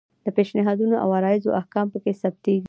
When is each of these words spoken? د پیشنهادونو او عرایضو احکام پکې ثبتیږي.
د 0.25 0.27
پیشنهادونو 0.37 0.95
او 1.03 1.09
عرایضو 1.17 1.55
احکام 1.61 1.87
پکې 1.93 2.11
ثبتیږي. 2.21 2.59